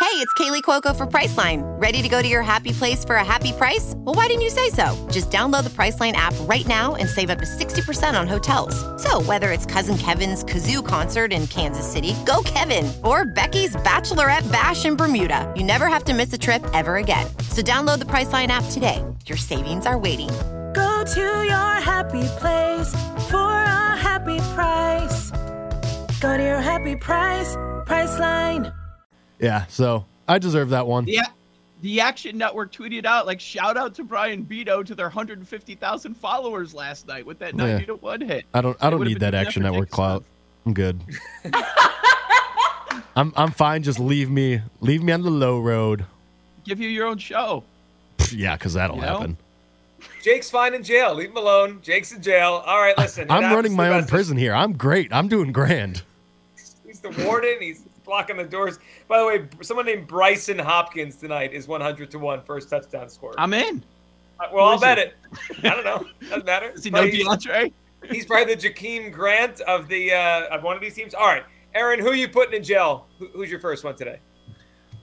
Hey, 0.00 0.18
it's 0.18 0.34
Kaley 0.34 0.62
Cuoco 0.62 0.94
for 0.96 1.06
Priceline. 1.06 1.62
Ready 1.80 2.02
to 2.02 2.08
go 2.08 2.20
to 2.20 2.28
your 2.28 2.42
happy 2.42 2.72
place 2.72 3.04
for 3.04 3.16
a 3.16 3.24
happy 3.24 3.52
price? 3.52 3.94
Well, 3.98 4.14
why 4.14 4.26
didn't 4.26 4.42
you 4.42 4.50
say 4.50 4.68
so? 4.70 5.08
Just 5.10 5.30
download 5.30 5.62
the 5.62 5.70
Priceline 5.70 6.12
app 6.14 6.34
right 6.40 6.66
now 6.66 6.96
and 6.96 7.08
save 7.08 7.30
up 7.30 7.38
to 7.38 7.46
60% 7.46 8.18
on 8.18 8.26
hotels. 8.26 8.74
So, 9.00 9.22
whether 9.22 9.52
it's 9.52 9.64
Cousin 9.64 9.96
Kevin's 9.96 10.44
Kazoo 10.44 10.84
concert 10.84 11.32
in 11.32 11.46
Kansas 11.46 11.90
City, 11.90 12.14
go 12.26 12.42
Kevin, 12.44 12.92
or 13.04 13.24
Becky's 13.24 13.76
Bachelorette 13.76 14.50
Bash 14.50 14.84
in 14.84 14.96
Bermuda, 14.96 15.50
you 15.56 15.62
never 15.62 15.86
have 15.86 16.04
to 16.04 16.14
miss 16.14 16.32
a 16.32 16.38
trip 16.38 16.62
ever 16.74 16.96
again. 16.96 17.26
So, 17.50 17.62
download 17.62 18.00
the 18.00 18.06
Priceline 18.06 18.48
app 18.48 18.64
today. 18.70 19.02
Your 19.26 19.38
savings 19.38 19.86
are 19.86 19.98
waiting. 19.98 20.30
Go 21.02 21.08
to 21.14 21.20
your 21.20 21.80
happy 21.80 22.22
place 22.38 22.92
for 23.28 23.50
a 23.50 23.96
happy 23.96 24.38
price. 24.54 25.30
Go 26.20 26.36
to 26.36 26.42
your 26.44 26.60
happy 26.60 26.94
price, 26.94 27.56
Priceline. 27.86 28.72
Yeah, 29.40 29.66
so 29.66 30.04
I 30.28 30.38
deserve 30.38 30.68
that 30.70 30.86
one. 30.86 31.08
Yeah. 31.08 31.24
the 31.80 32.00
Action 32.00 32.38
Network 32.38 32.70
tweeted 32.72 33.04
out 33.04 33.26
like 33.26 33.40
shout 33.40 33.76
out 33.76 33.96
to 33.96 34.04
Brian 34.04 34.44
Beto 34.44 34.86
to 34.86 34.94
their 34.94 35.06
150,000 35.06 36.14
followers 36.14 36.72
last 36.72 37.08
night 37.08 37.26
with 37.26 37.40
that 37.40 37.56
90 37.56 37.72
Yeah. 37.80 37.86
to 37.86 37.94
1 37.96 38.20
hit. 38.20 38.44
I 38.54 38.60
don't. 38.60 38.76
I 38.80 38.88
don't 38.88 39.02
need 39.02 39.18
that 39.18 39.34
Action 39.34 39.64
Network 39.64 39.88
Jake 39.88 39.90
clout. 39.90 40.24
I'm 40.66 40.72
good. 40.72 41.00
I'm 43.16 43.32
I'm 43.36 43.50
fine. 43.50 43.82
Just 43.82 43.98
leave 43.98 44.30
me 44.30 44.60
leave 44.80 45.02
me 45.02 45.10
on 45.12 45.22
the 45.22 45.30
low 45.32 45.58
road. 45.58 46.06
Give 46.62 46.78
you 46.78 46.88
your 46.88 47.08
own 47.08 47.18
show. 47.18 47.64
Yeah, 48.30 48.54
because 48.56 48.74
that'll 48.74 48.94
You 48.94 49.02
know? 49.02 49.08
happen. 49.18 49.36
Jake's 50.22 50.50
fine 50.50 50.74
in 50.74 50.82
jail. 50.82 51.14
Leave 51.14 51.30
him 51.30 51.36
alone. 51.36 51.80
Jake's 51.82 52.12
in 52.12 52.22
jail. 52.22 52.62
All 52.66 52.80
right, 52.80 52.96
listen. 52.96 53.24
it 53.24 53.30
I'm 53.30 53.52
running 53.54 53.74
my 53.74 53.88
own 53.88 53.92
best 53.92 53.98
of 54.00 54.04
us. 54.04 54.10
prison 54.10 54.36
here. 54.36 54.54
I'm 54.54 54.72
great. 54.74 55.12
I'm 55.12 55.28
doing 55.28 55.52
grand. 55.52 56.02
He's 56.86 57.00
the 57.00 57.10
warden. 57.26 57.56
He's 57.60 57.82
blocking 58.04 58.36
the 58.36 58.44
doors. 58.44 58.78
By 59.08 59.18
the 59.18 59.26
way, 59.26 59.48
someone 59.62 59.86
named 59.86 60.08
Brycen 60.08 60.60
Hopkins 60.60 61.16
tonight 61.16 61.52
is 61.52 61.66
100 61.68 62.10
to 62.12 62.18
1 62.18 62.42
first 62.42 62.68
touchdown 62.70 63.08
scorer. 63.08 63.34
I'm 63.38 63.52
in. 63.54 63.84
Uh, 64.40 64.46
well, 64.52 64.66
Who 64.66 64.72
I'll 64.72 64.80
bet 64.80 64.98
it? 64.98 65.14
it. 65.50 65.64
I 65.64 65.70
don't 65.70 65.84
know. 65.84 66.06
Doesn't 66.28 66.44
matter. 66.46 66.72
Does 66.72 66.84
he 66.84 66.90
know 66.90 67.02
Probably- 67.02 67.24
DeAndre? 67.24 67.72
He's 68.10 68.26
probably 68.26 68.54
the 68.56 68.60
Jakeem 68.68 69.12
Grant 69.12 69.60
of 69.62 69.86
the 69.86 70.12
uh, 70.12 70.46
of 70.56 70.64
one 70.64 70.74
of 70.74 70.82
these 70.82 70.94
teams. 70.94 71.14
All 71.14 71.26
right, 71.26 71.44
Aaron, 71.72 72.00
who 72.00 72.08
are 72.08 72.14
you 72.16 72.26
putting 72.28 72.52
in 72.54 72.64
jail? 72.64 73.06
Who, 73.20 73.28
who's 73.28 73.48
your 73.48 73.60
first 73.60 73.84
one 73.84 73.94
today? 73.94 74.18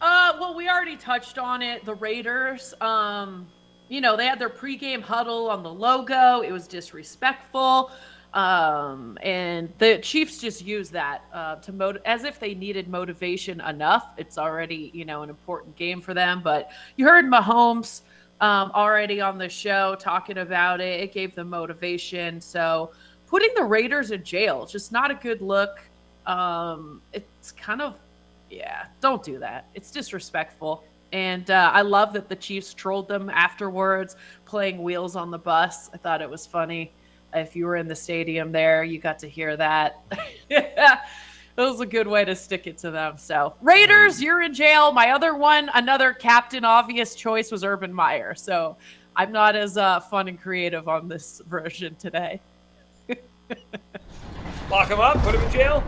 Uh, 0.01 0.33
well, 0.37 0.53
we 0.53 0.67
already 0.67 0.97
touched 0.97 1.37
on 1.37 1.61
it. 1.61 1.85
The 1.85 1.95
Raiders, 1.95 2.73
um, 2.81 3.47
you 3.89 4.01
know, 4.01 4.15
they 4.15 4.25
had 4.25 4.39
their 4.39 4.49
pregame 4.49 5.01
huddle 5.01 5.49
on 5.49 5.63
the 5.63 5.73
logo. 5.73 6.41
It 6.41 6.51
was 6.51 6.67
disrespectful. 6.67 7.91
Um, 8.33 9.17
and 9.23 9.73
the 9.79 9.97
Chiefs 9.97 10.37
just 10.37 10.63
used 10.63 10.93
that 10.93 11.23
uh, 11.33 11.55
to 11.55 11.99
as 12.05 12.23
if 12.23 12.39
they 12.39 12.53
needed 12.53 12.87
motivation 12.87 13.59
enough. 13.61 14.11
It's 14.17 14.37
already, 14.37 14.91
you 14.93 15.03
know, 15.03 15.23
an 15.23 15.29
important 15.29 15.75
game 15.75 15.99
for 15.99 16.13
them. 16.13 16.41
But 16.43 16.69
you 16.95 17.05
heard 17.05 17.25
Mahomes 17.25 18.01
um, 18.39 18.71
already 18.75 19.19
on 19.19 19.39
the 19.39 19.49
show 19.49 19.95
talking 19.99 20.37
about 20.37 20.79
it. 20.79 21.01
It 21.01 21.11
gave 21.11 21.33
them 21.33 21.49
motivation. 21.49 22.39
So 22.39 22.91
putting 23.27 23.49
the 23.55 23.63
Raiders 23.63 24.11
in 24.11 24.23
jail, 24.23 24.67
just 24.67 24.91
not 24.91 25.09
a 25.09 25.15
good 25.15 25.41
look. 25.41 25.79
Um, 26.27 27.01
it's 27.13 27.51
kind 27.53 27.81
of 27.81 27.95
yeah, 28.49 28.85
don't 29.01 29.23
do 29.23 29.39
that. 29.39 29.65
It's 29.75 29.91
disrespectful. 29.91 30.83
And 31.11 31.49
uh, 31.49 31.71
I 31.73 31.81
love 31.81 32.13
that 32.13 32.29
the 32.29 32.35
Chiefs 32.35 32.73
trolled 32.73 33.07
them 33.07 33.29
afterwards, 33.29 34.15
playing 34.45 34.81
Wheels 34.81 35.15
on 35.15 35.31
the 35.31 35.39
Bus. 35.39 35.89
I 35.93 35.97
thought 35.97 36.21
it 36.21 36.29
was 36.29 36.45
funny. 36.45 36.91
If 37.33 37.55
you 37.55 37.65
were 37.65 37.75
in 37.75 37.87
the 37.87 37.95
stadium 37.95 38.51
there, 38.51 38.83
you 38.83 38.99
got 38.99 39.19
to 39.19 39.29
hear 39.29 39.55
that. 39.57 40.03
that 40.49 41.03
was 41.57 41.79
a 41.79 41.85
good 41.85 42.07
way 42.07 42.25
to 42.25 42.35
stick 42.35 42.67
it 42.67 42.77
to 42.79 42.91
them. 42.91 43.17
So, 43.17 43.55
Raiders, 43.61 44.21
you're 44.21 44.41
in 44.41 44.53
jail. 44.53 44.91
My 44.91 45.11
other 45.11 45.35
one, 45.35 45.69
another 45.73 46.13
Captain 46.13 46.65
Obvious 46.65 47.15
choice 47.15 47.51
was 47.51 47.63
Urban 47.63 47.93
Meyer. 47.93 48.33
So, 48.35 48.77
I'm 49.15 49.31
not 49.31 49.55
as 49.55 49.77
uh, 49.77 49.99
fun 49.99 50.27
and 50.27 50.39
creative 50.39 50.87
on 50.87 51.07
this 51.07 51.41
version 51.47 51.95
today. 51.95 52.39
Lock 54.71 54.87
him 54.87 54.99
up. 54.99 55.17
Put 55.23 55.35
him 55.35 55.41
in 55.41 55.51
jail. 55.51 55.83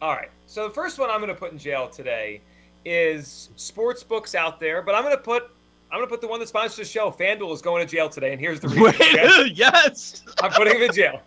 All 0.00 0.14
right. 0.14 0.30
So 0.46 0.66
the 0.66 0.74
first 0.74 0.98
one 0.98 1.10
I'm 1.10 1.20
going 1.20 1.28
to 1.28 1.38
put 1.38 1.52
in 1.52 1.58
jail 1.58 1.88
today 1.88 2.40
is 2.84 3.50
sports 3.56 4.02
books 4.02 4.34
out 4.34 4.60
there, 4.60 4.82
but 4.82 4.94
I'm 4.94 5.02
going 5.02 5.16
to 5.16 5.22
put 5.22 5.50
I'm 5.92 5.98
gonna 5.98 6.06
put 6.06 6.20
the 6.20 6.28
one 6.28 6.38
that 6.40 6.48
sponsors 6.48 6.76
the 6.76 6.84
show. 6.84 7.10
FanDuel 7.10 7.52
is 7.52 7.62
going 7.62 7.84
to 7.84 7.90
jail 7.90 8.08
today, 8.08 8.32
and 8.32 8.40
here's 8.40 8.60
the 8.60 8.68
reason. 8.68 8.86
okay? 8.94 9.50
yes. 9.52 10.22
I'm 10.40 10.52
putting 10.52 10.76
him 10.76 10.82
in 10.82 10.92
jail. 10.92 11.20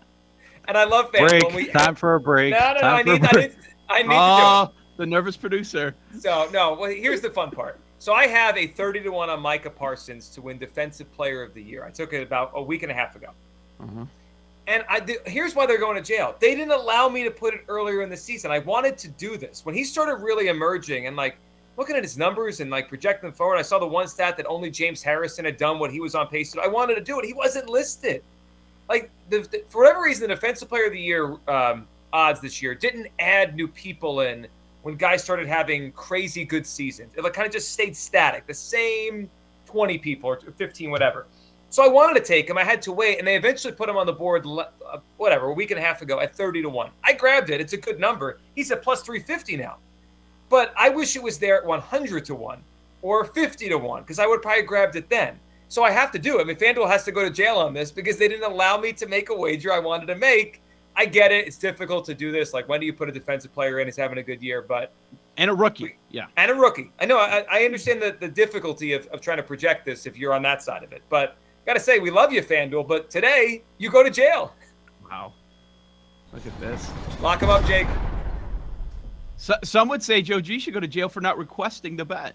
And 0.68 0.78
I 0.78 0.86
love 0.86 1.12
FanDuel. 1.12 1.30
Break. 1.42 1.54
we- 1.54 1.68
Time 1.68 1.96
for 1.96 2.16
a 2.16 2.20
break. 2.20 2.54
No, 2.54 2.74
no, 2.74 2.82
no. 2.82 2.88
I 2.88 3.04
need, 3.04 3.26
I 3.26 3.32
need, 3.42 3.56
I 3.90 4.02
need 4.04 4.10
to. 4.10 4.16
Oh, 4.16 4.72
the 4.98 5.06
nervous 5.06 5.36
producer. 5.36 5.96
So 6.20 6.50
no, 6.54 6.76
well, 6.76 6.90
here's 6.90 7.20
the 7.20 7.30
fun 7.30 7.52
part. 7.52 7.80
So 8.00 8.14
I 8.14 8.28
have 8.28 8.58
a 8.58 8.68
30 8.68 9.02
to 9.04 9.10
one 9.10 9.30
on 9.30 9.42
Micah 9.42 9.70
Parsons 9.70 10.30
to 10.30 10.42
win 10.42 10.58
Defensive 10.58 11.12
Player 11.14 11.44
of 11.44 11.54
the 11.54 11.62
Year. 11.62 11.84
I 11.86 11.90
took 11.90 12.14
it 12.14 12.22
about 12.24 12.52
a 12.54 12.62
week 12.62 12.84
and 12.84 12.92
a 12.92 12.96
half 12.96 13.16
ago. 13.16 13.32
Mm-hmm. 13.82 14.04
And 14.68 14.84
I 14.90 15.00
did, 15.00 15.18
here's 15.26 15.56
why 15.56 15.66
they're 15.66 15.78
going 15.80 15.98
to 15.98 16.02
jail. 16.02 16.36
They 16.40 16.56
didn't 16.56 16.72
allow 16.72 17.10
me 17.10 17.24
to 17.26 17.32
put 17.32 17.54
it 17.54 17.62
earlier 17.68 18.02
in 18.02 18.10
the 18.10 18.16
season. 18.18 18.50
I 18.52 18.60
wanted 18.60 18.98
to 19.00 19.08
do 19.10 19.36
this 19.38 19.66
when 19.66 19.76
he 19.76 19.84
started 19.84 20.16
really 20.24 20.48
emerging 20.48 21.08
and 21.08 21.18
like 21.18 21.38
looking 21.76 21.96
at 21.96 22.04
his 22.04 22.18
numbers 22.18 22.60
and 22.62 22.70
like 22.72 22.88
projecting 22.88 23.30
them 23.30 23.36
forward. 23.36 23.58
I 23.58 23.62
saw 23.62 23.78
the 23.80 23.88
one 23.88 24.08
stat 24.08 24.38
that 24.38 24.46
only 24.46 24.70
James 24.70 25.04
Harrison 25.04 25.44
had 25.44 25.58
done 25.58 25.80
what 25.80 25.92
he 25.92 26.00
was 26.00 26.16
on 26.16 26.28
pace 26.28 26.52
to. 26.54 26.62
I 26.62 26.68
wanted 26.68 26.96
to 26.96 27.02
do 27.02 27.20
it. 27.20 27.26
He 27.26 27.34
wasn't 27.34 27.68
listed. 27.70 28.24
Like 28.88 29.10
the, 29.30 29.40
the- 29.40 29.64
for 29.68 29.84
whatever 29.84 30.02
reason, 30.02 30.30
the 30.30 30.36
Defensive 30.36 30.70
Player 30.70 30.86
of 30.86 30.94
the 30.94 31.00
Year 31.00 31.36
um, 31.50 31.86
odds 32.14 32.40
this 32.40 32.62
year 32.62 32.74
didn't 32.74 33.08
add 33.20 33.56
new 33.56 33.68
people 33.68 34.22
in 34.22 34.48
when 34.84 34.96
guys 34.96 35.24
started 35.24 35.48
having 35.48 35.92
crazy 35.94 36.46
good 36.46 36.66
seasons. 36.66 37.12
It 37.18 37.24
like 37.24 37.34
kind 37.34 37.48
of 37.48 37.52
just 37.54 37.72
stayed 37.72 37.98
static, 37.98 38.46
the 38.48 38.54
same 38.54 39.30
20 39.66 39.98
people 39.98 40.30
or 40.30 40.40
15, 40.40 40.92
whatever. 40.92 41.26
So 41.74 41.84
I 41.84 41.88
wanted 41.88 42.14
to 42.20 42.24
take 42.24 42.48
him. 42.48 42.56
I 42.56 42.64
had 42.64 42.84
to 42.84 42.92
wait, 42.92 43.18
and 43.18 43.28
they 43.28 43.36
eventually 43.36 43.74
put 43.74 43.90
him 43.90 43.98
on 43.98 44.06
the 44.06 44.14
board, 44.14 44.46
uh, 44.46 45.00
whatever, 45.18 45.48
a 45.48 45.54
week 45.54 45.72
and 45.72 45.80
a 45.80 45.82
half 45.82 46.04
ago 46.04 46.20
at 46.20 46.36
30 46.36 46.62
to 46.62 46.70
1. 46.70 46.92
I 47.04 47.14
grabbed 47.14 47.50
it. 47.50 47.60
It's 47.60 47.74
a 47.74 47.78
good 47.78 48.00
number. 48.00 48.40
He's 48.54 48.70
at 48.70 48.84
plus 48.84 49.02
350 49.02 49.58
now. 49.58 49.78
But 50.50 50.72
I 50.78 50.90
wish 50.90 51.16
it 51.16 51.24
was 51.24 51.40
there 51.40 51.58
at 51.58 51.66
100 51.66 52.26
to 52.26 52.36
1 52.36 52.62
or 53.02 53.26
50 53.26 53.70
to 53.70 53.78
1 53.80 54.04
because 54.04 54.20
I 54.20 54.28
would 54.28 54.36
have 54.36 54.42
probably 54.44 54.62
grabbed 54.62 54.98
it 54.98 55.10
then. 55.10 55.40
So 55.68 55.84
I 55.84 55.90
have 55.90 56.12
to 56.12 56.20
do 56.20 56.38
it. 56.38 56.42
I 56.42 56.44
mean, 56.44 56.58
FanDuel 56.58 56.88
has 56.88 57.06
to 57.06 57.12
go 57.12 57.24
to 57.24 57.32
jail 57.32 57.56
on 57.56 57.74
this 57.74 57.90
because 57.90 58.18
they 58.18 58.28
didn't 58.28 58.52
allow 58.52 58.78
me 58.78 58.94
to 58.94 59.08
make 59.08 59.32
a 59.32 59.36
wager 59.36 59.74
I 59.74 59.80
wanted 59.80 60.06
to 60.06 60.16
make. 60.16 60.62
I 60.96 61.08
get 61.08 61.32
it. 61.32 61.48
It's 61.48 61.58
difficult 61.58 62.06
to 62.06 62.14
do 62.14 62.32
this. 62.32 62.54
Like, 62.54 62.70
when 62.70 62.82
do 62.82 62.86
you 62.86 62.94
put 62.94 63.10
a 63.10 63.12
defensive 63.12 63.52
player 63.52 63.80
in? 63.80 63.88
He's 63.88 63.98
having 63.98 64.20
a 64.20 64.24
good 64.24 64.44
year, 64.44 64.62
but 64.62 64.92
And 65.38 65.50
a 65.50 65.56
rookie. 65.56 65.98
Yeah. 66.12 66.28
and 66.38 66.52
a 66.52 66.54
rookie. 66.54 66.92
I 67.00 67.08
know. 67.08 67.18
I, 67.18 67.44
I 67.50 67.66
understand 67.66 68.00
the, 68.00 68.16
the 68.20 68.28
difficulty 68.28 68.94
of, 68.94 69.08
of 69.08 69.22
trying 69.22 69.38
to 69.38 69.44
project 69.44 69.88
this 69.88 70.06
if 70.06 70.20
you're 70.20 70.36
on 70.36 70.44
that 70.44 70.62
side 70.62 70.84
of 70.84 70.94
it. 70.94 71.02
But 71.10 71.36
got 71.66 71.74
to 71.74 71.80
say, 71.80 72.00
we 72.00 72.12
love 72.12 72.32
you, 72.34 72.42
FanDuel. 72.42 72.88
But 72.88 73.10
today, 73.10 73.64
you 73.78 73.90
go 73.90 74.04
to 74.04 74.10
jail. 74.10 74.54
Wow. 75.10 75.34
Look 76.34 76.46
at 76.46 76.60
this. 76.60 76.92
Lock 77.22 77.42
him 77.42 77.50
up, 77.50 77.64
Jake. 77.66 77.88
So, 79.38 79.54
some 79.64 79.88
would 79.90 80.02
say 80.02 80.22
Joe 80.22 80.40
G 80.40 80.58
should 80.60 80.74
go 80.74 80.80
to 80.80 80.88
jail 80.88 81.10
for 81.10 81.22
not 81.22 81.38
requesting 81.38 81.96
the 81.96 82.06
bet. 82.06 82.34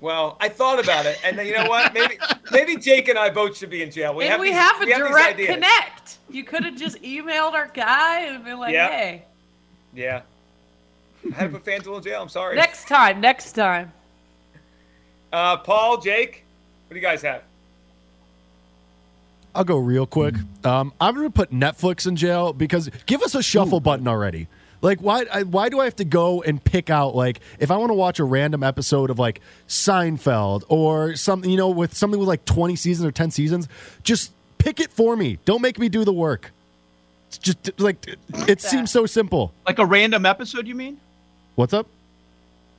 Well, 0.00 0.36
I 0.40 0.48
thought 0.48 0.78
about 0.82 1.06
it, 1.06 1.18
and 1.24 1.36
then 1.36 1.46
you 1.46 1.54
know 1.56 1.68
what? 1.68 1.92
Maybe 1.92 2.18
maybe 2.52 2.76
Jake 2.76 3.08
and 3.08 3.18
I 3.18 3.30
both 3.30 3.56
should 3.56 3.70
be 3.70 3.82
in 3.82 3.90
jail. 3.90 4.14
We 4.14 4.24
and 4.24 4.32
have 4.32 4.40
we 4.40 4.48
these, 4.50 4.56
have 4.56 4.80
a 4.80 4.84
we 4.84 4.92
have 4.92 5.00
these 5.02 5.10
direct 5.10 5.34
ideas. 5.34 5.54
connect. 5.54 6.18
You 6.30 6.44
could 6.44 6.64
have 6.64 6.76
just 6.76 7.02
emailed 7.02 7.52
our 7.54 7.66
guy 7.66 8.20
and 8.26 8.44
been 8.44 8.58
like, 8.60 8.72
Yeah. 8.74 8.88
hey, 8.88 9.22
Yeah. 9.94 10.22
I 11.32 11.34
had 11.34 11.52
to 11.52 11.58
put 11.58 11.64
FanDuel 11.64 11.96
in 11.96 12.02
jail. 12.04 12.22
I'm 12.22 12.28
sorry. 12.28 12.54
next 12.54 12.86
time, 12.86 13.20
next 13.20 13.52
time. 13.54 13.92
Uh, 15.32 15.56
Paul, 15.56 15.98
Jake, 16.00 16.44
what 16.86 16.94
do 16.94 17.00
you 17.00 17.02
guys 17.06 17.20
have? 17.22 17.42
I'll 19.58 19.64
go 19.64 19.76
real 19.76 20.06
quick. 20.06 20.36
Um, 20.64 20.92
I'm 21.00 21.16
going 21.16 21.26
to 21.26 21.32
put 21.32 21.50
Netflix 21.50 22.06
in 22.06 22.14
jail 22.14 22.52
because 22.52 22.88
give 23.06 23.22
us 23.22 23.34
a 23.34 23.42
shuffle 23.42 23.80
button 23.80 24.06
already. 24.06 24.46
Like 24.80 25.00
why? 25.00 25.24
I, 25.32 25.42
why 25.42 25.68
do 25.68 25.80
I 25.80 25.84
have 25.86 25.96
to 25.96 26.04
go 26.04 26.42
and 26.42 26.62
pick 26.62 26.90
out 26.90 27.16
like 27.16 27.40
if 27.58 27.72
I 27.72 27.76
want 27.76 27.90
to 27.90 27.94
watch 27.94 28.20
a 28.20 28.24
random 28.24 28.62
episode 28.62 29.10
of 29.10 29.18
like 29.18 29.40
Seinfeld 29.66 30.62
or 30.68 31.16
something, 31.16 31.50
you 31.50 31.56
know, 31.56 31.70
with 31.70 31.92
something 31.92 32.20
with 32.20 32.28
like 32.28 32.44
20 32.44 32.76
seasons 32.76 33.04
or 33.04 33.10
10 33.10 33.32
seasons, 33.32 33.66
just 34.04 34.30
pick 34.58 34.78
it 34.78 34.92
for 34.92 35.16
me. 35.16 35.40
Don't 35.44 35.60
make 35.60 35.80
me 35.80 35.88
do 35.88 36.04
the 36.04 36.12
work. 36.12 36.52
It's 37.26 37.38
just 37.38 37.80
like 37.80 38.16
it 38.46 38.60
seems 38.60 38.92
so 38.92 39.06
simple. 39.06 39.52
Like 39.66 39.80
a 39.80 39.86
random 39.86 40.24
episode, 40.24 40.68
you 40.68 40.76
mean? 40.76 41.00
What's 41.56 41.72
up? 41.72 41.88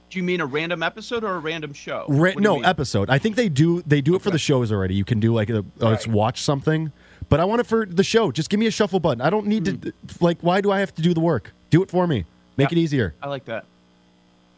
Do 0.10 0.18
you 0.18 0.24
mean 0.24 0.42
a 0.42 0.46
random 0.46 0.82
episode 0.82 1.24
or 1.24 1.36
a 1.36 1.40
random 1.40 1.74
show? 1.74 2.06
Ra- 2.08 2.18
What 2.18 2.34
do 2.36 2.40
you 2.40 2.42
no 2.42 2.62
episode. 2.62 3.10
I 3.10 3.20
think 3.20 3.36
they 3.36 3.48
do. 3.50 3.82
They 3.84 4.02
do 4.02 4.16
it 4.16 4.22
for 4.22 4.32
the 4.32 4.40
shows 4.40 4.72
already. 4.72 4.96
You 4.96 5.06
can 5.06 5.20
do 5.20 5.34
like 5.34 5.50
a, 5.50 5.60
uh, 5.60 5.64
let's 5.78 6.08
watch 6.08 6.42
something, 6.42 6.92
but 7.30 7.40
I 7.40 7.46
want 7.46 7.62
it 7.62 7.68
for 7.68 7.86
the 7.86 8.04
show. 8.04 8.32
Just 8.32 8.50
give 8.50 8.60
me 8.60 8.66
a 8.66 8.72
shuffle 8.72 9.00
button. 9.00 9.22
I 9.22 9.30
don't 9.30 9.46
need 9.46 9.68
Hmm. 9.68 9.76
to. 9.82 9.94
Like, 10.20 10.40
why 10.42 10.62
do 10.62 10.72
I 10.72 10.80
have 10.80 10.96
to 10.96 11.02
do 11.04 11.14
the 11.14 11.20
work? 11.20 11.52
Do 11.70 11.84
it 11.84 11.92
for 11.92 12.08
me. 12.08 12.26
Make 12.58 12.72
it 12.72 12.78
easier. 12.80 13.14
I 13.22 13.28
like 13.28 13.46
that. 13.46 13.66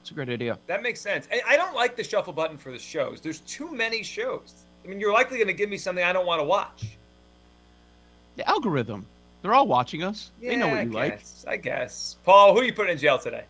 It's 0.01 0.09
a 0.09 0.13
great 0.13 0.29
idea. 0.29 0.57
That 0.67 0.81
makes 0.81 0.99
sense. 1.01 1.27
I, 1.31 1.41
I 1.53 1.57
don't 1.57 1.75
like 1.75 1.95
the 1.95 2.03
shuffle 2.03 2.33
button 2.33 2.57
for 2.57 2.71
the 2.71 2.79
shows. 2.79 3.19
There's 3.21 3.39
too 3.41 3.71
many 3.71 4.01
shows. 4.03 4.53
I 4.83 4.87
mean, 4.87 4.99
you're 4.99 5.13
likely 5.13 5.37
going 5.37 5.47
to 5.47 5.53
give 5.53 5.69
me 5.69 5.77
something 5.77 6.03
I 6.03 6.11
don't 6.13 6.25
want 6.25 6.39
to 6.39 6.43
watch. 6.45 6.97
The 8.37 8.47
algorithm. 8.49 9.05
They're 9.41 9.53
all 9.53 9.67
watching 9.67 10.01
us. 10.03 10.31
Yeah, 10.39 10.51
they 10.51 10.55
know 10.55 10.67
what 10.69 10.77
I 10.79 10.81
you 10.83 10.91
like. 10.91 11.21
I 11.47 11.57
guess. 11.57 12.15
Paul, 12.23 12.53
who 12.53 12.61
are 12.61 12.63
you 12.63 12.73
putting 12.73 12.93
in 12.93 12.97
jail 12.97 13.19
today? 13.19 13.43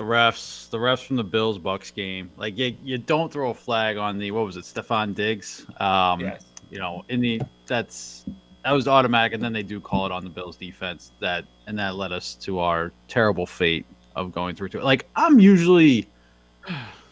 The 0.00 0.06
refs, 0.06 0.70
the 0.70 0.78
refs 0.78 1.04
from 1.04 1.16
the 1.16 1.24
Bills 1.24 1.58
Bucks 1.58 1.90
game. 1.90 2.30
Like 2.38 2.56
you, 2.56 2.74
you 2.82 2.96
don't 2.96 3.30
throw 3.30 3.50
a 3.50 3.54
flag 3.54 3.98
on 3.98 4.16
the 4.16 4.30
what 4.30 4.46
was 4.46 4.56
it, 4.56 4.64
Stefon 4.64 5.14
Diggs? 5.14 5.66
Um, 5.78 6.20
Yes. 6.20 6.46
You 6.70 6.78
know, 6.78 7.04
in 7.10 7.20
the 7.20 7.42
that's 7.66 8.24
that 8.64 8.72
was 8.72 8.88
automatic, 8.88 9.34
and 9.34 9.42
then 9.42 9.52
they 9.52 9.62
do 9.62 9.78
call 9.78 10.06
it 10.06 10.12
on 10.12 10.24
the 10.24 10.30
Bills 10.30 10.56
defense. 10.56 11.12
That 11.20 11.44
and 11.66 11.78
that 11.78 11.96
led 11.96 12.12
us 12.12 12.34
to 12.36 12.60
our 12.60 12.92
terrible 13.08 13.44
fate 13.44 13.84
of 14.16 14.32
going 14.32 14.56
through 14.56 14.70
to 14.70 14.78
it. 14.78 14.84
Like 14.84 15.06
I'm 15.16 15.38
usually 15.38 16.08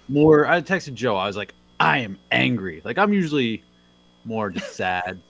more. 0.09 0.47
I 0.47 0.63
texted 0.63 0.95
Joe. 0.95 1.15
I 1.15 1.27
was 1.27 1.37
like, 1.37 1.53
I 1.79 1.99
am 1.99 2.19
angry. 2.31 2.81
Like 2.87 2.97
I'm 2.97 3.13
usually 3.13 3.65
more 4.25 4.49
just 4.49 4.77
sad. 4.77 5.21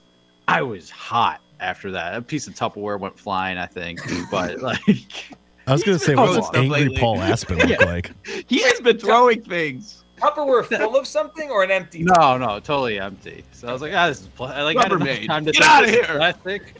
I 0.47 0.61
was 0.61 0.89
hot 0.89 1.41
after 1.59 1.91
that. 1.91 2.15
A 2.15 2.21
piece 2.21 2.47
of 2.47 2.53
Tupperware 2.53 2.97
went 2.97 3.19
flying. 3.19 3.57
I 3.57 3.65
think, 3.65 3.99
but 4.31 4.61
like. 4.61 5.33
I 5.69 5.73
was 5.73 5.83
going 5.83 5.97
to 5.97 6.03
say, 6.03 6.15
been 6.15 6.23
what's 6.23 6.49
throwing 6.49 6.67
an 6.67 6.73
angry 6.73 6.79
lately. 6.89 6.97
Paul 6.97 7.21
Aspen 7.21 7.57
look 7.57 7.69
Yeah. 7.79 7.85
like? 7.85 8.11
He 8.47 8.61
has 8.63 8.81
been 8.81 8.97
throwing 8.97 9.41
things. 9.43 10.03
Tupperware 10.17 10.65
full 10.65 10.97
of 10.97 11.07
something 11.07 11.49
or 11.49 11.63
an 11.63 11.71
empty? 11.71 12.03
No, 12.03 12.37
no, 12.37 12.59
totally 12.59 12.99
empty. 12.99 13.45
So 13.53 13.67
I 13.69 13.71
was 13.71 13.81
like, 13.81 13.93
ah, 13.93 14.07
this 14.07 14.21
is 14.21 14.27
pla- 14.27 14.47
I 14.51 14.63
like 14.63 14.77
had 14.77 14.91
enough 14.91 15.07
Rubbermaid. 15.07 15.27
time 15.27 15.45
to 15.45 15.51
Get 15.53 15.61
think 15.63 15.71
outta 15.71 15.85
this 15.87 15.95
is 16.01 16.05
here. 16.07 16.15
Plastic. 16.17 16.73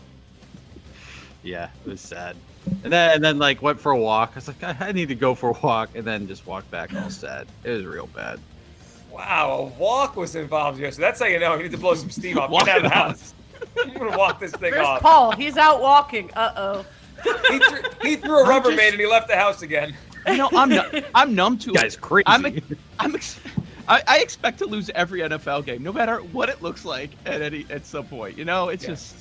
Yeah, 1.44 1.70
it 1.86 1.90
was 1.90 2.02
sad. 2.02 2.36
And 2.84 2.92
then 2.92 3.16
and 3.16 3.24
then 3.24 3.40
like 3.40 3.62
went 3.62 3.80
for 3.80 3.94
a 3.94 3.98
walk. 3.98 4.32
I 4.34 4.36
was 4.36 4.48
like, 4.50 4.64
I, 4.64 4.76
I 4.88 4.92
need 4.92 5.08
to 5.08 5.16
go 5.16 5.34
for 5.36 5.52
a 5.52 5.60
walk, 5.64 5.92
and 5.96 6.04
then 6.06 6.28
just 6.28 6.46
walked 6.46 6.70
back 6.70 6.94
all 6.94 7.10
sad. 7.10 7.48
It 7.64 7.70
was 7.72 7.86
real 7.86 8.08
bad. 8.08 8.40
Wow, 9.10 9.52
a 9.74 9.80
walk 9.80 10.18
was 10.18 10.36
involved 10.36 10.78
here. 10.78 10.92
So 10.92 11.02
that's 11.02 11.20
how 11.20 11.26
you 11.28 11.40
know 11.40 11.56
you 11.56 11.64
need 11.64 11.72
to 11.72 11.78
blow 11.78 11.96
some 11.96 12.10
steam 12.10 12.38
off. 12.38 12.50
Walk 12.50 12.66
Get 12.66 12.76
out 12.80 12.86
of 12.86 12.92
the 12.92 12.96
house. 12.96 13.34
I'm 13.82 13.94
going 13.94 14.12
to 14.12 14.18
walk 14.18 14.40
this 14.42 14.52
thing 14.52 14.72
Where's 14.72 14.86
off. 14.86 15.02
Paul? 15.02 15.32
He's 15.32 15.56
out 15.58 15.82
walking. 15.82 16.30
Uh 16.36 16.52
oh. 16.58 16.86
He 17.50 17.60
threw, 17.60 17.82
he 18.02 18.16
threw 18.16 18.40
a 18.40 18.44
I'm 18.44 18.62
Rubbermaid 18.62 18.76
just- 18.78 18.92
and 18.94 19.00
he 19.00 19.08
left 19.08 19.28
the 19.28 19.36
house 19.36 19.62
again. 19.62 19.96
You 20.28 20.38
know, 20.38 20.50
I'm 20.54 20.70
nu- 20.70 21.02
I'm 21.16 21.34
numb 21.34 21.58
to 21.60 21.68
You 21.72 21.74
guys 21.74 21.96
it. 21.96 22.02
crazy. 22.02 22.24
I'm 22.28 22.46
I'm 23.00 23.16
ex- 23.16 23.40
I, 23.88 24.02
I 24.08 24.20
expect 24.20 24.60
to 24.60 24.66
lose 24.66 24.92
every 24.94 25.22
NFL 25.22 25.66
game, 25.66 25.82
no 25.82 25.92
matter 25.94 26.18
what 26.18 26.50
it 26.50 26.62
looks 26.62 26.86
like 26.86 27.12
at 27.26 27.42
any 27.42 27.66
at 27.70 27.86
some 27.86 28.06
point. 28.06 28.38
You 28.38 28.46
know, 28.46 28.70
it's 28.70 28.84
Yeah. 28.84 28.90
just 28.92 29.16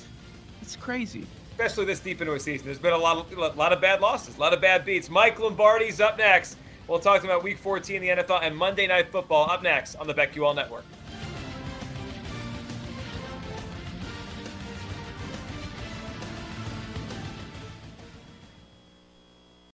it's 0.61 0.75
crazy. 0.75 1.25
especially 1.51 1.85
this 1.85 1.99
deep 1.99 2.21
into 2.21 2.33
a 2.33 2.39
season. 2.39 2.65
There's 2.65 2.77
been 2.79 2.93
a 2.93 2.97
lot 2.97 3.17
of 3.17 3.37
a 3.37 3.57
lot 3.57 3.73
of 3.73 3.81
bad 3.81 4.01
losses, 4.01 4.37
a 4.37 4.39
lot 4.39 4.53
of 4.53 4.61
bad 4.61 4.85
beats. 4.85 5.09
Mike 5.09 5.39
Lombardi's 5.39 5.99
up 5.99 6.17
next. 6.17 6.57
We'll 6.87 6.99
talk 6.99 7.23
about 7.23 7.43
Week 7.43 7.57
14 7.57 8.03
in 8.03 8.17
the 8.17 8.23
NFL 8.23 8.39
and 8.43 8.55
Monday 8.55 8.85
Night 8.87 9.11
Football 9.11 9.49
up 9.49 9.61
next 9.63 9.95
on 9.95 10.07
the 10.07 10.13
BetQL 10.13 10.55
Network. 10.55 10.83